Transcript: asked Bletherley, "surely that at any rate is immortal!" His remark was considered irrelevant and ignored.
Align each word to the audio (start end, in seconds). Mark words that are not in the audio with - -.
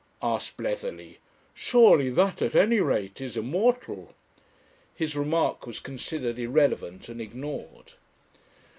asked 0.23 0.57
Bletherley, 0.57 1.19
"surely 1.53 2.09
that 2.09 2.41
at 2.41 2.55
any 2.55 2.79
rate 2.79 3.21
is 3.21 3.37
immortal!" 3.37 4.15
His 4.95 5.15
remark 5.15 5.67
was 5.67 5.79
considered 5.79 6.39
irrelevant 6.39 7.07
and 7.07 7.21
ignored. 7.21 7.93